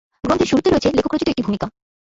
[0.23, 1.67] গ্রন্থের শুরুতে রয়েছে লেখক রচিত একটি ভূমিকা।